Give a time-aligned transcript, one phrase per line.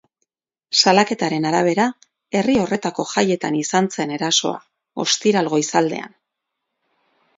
[0.83, 1.85] Salaketaren arabera,
[2.39, 4.57] herri horretako jaietan izan zen erasoa,
[5.07, 6.21] ostiral goizaldean.